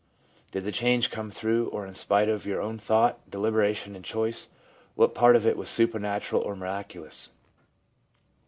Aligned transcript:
'Did 0.51 0.63
the 0.63 0.71
change 0.71 1.11
come 1.11 1.29
through, 1.29 1.67
or 1.67 1.85
in 1.85 1.93
spite 1.93 2.27
of, 2.27 2.43
your 2.47 2.59
own 2.59 2.79
thought, 2.79 3.29
deliberation 3.29 3.95
and 3.95 4.03
choice? 4.03 4.49
What 4.95 5.13
part 5.13 5.35
of 5.35 5.45
it 5.45 5.55
was 5.55 5.69
supernatural 5.69 6.41
or 6.41 6.55
miraculous 6.55 7.29